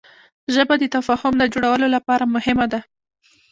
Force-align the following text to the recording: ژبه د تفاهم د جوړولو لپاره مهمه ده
ژبه 0.53 0.75
د 0.79 0.83
تفاهم 0.95 1.33
د 1.37 1.43
جوړولو 1.53 1.87
لپاره 1.95 2.31
مهمه 2.35 2.65
ده 2.73 2.79